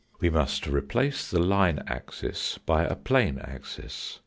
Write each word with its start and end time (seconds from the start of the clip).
We 0.19 0.31
must 0.31 0.65
replace 0.65 1.29
the 1.29 1.37
line 1.39 1.83
axis 1.85 2.57
by 2.57 2.85
a 2.85 2.95
plane 2.95 3.37
axis. 3.37 4.17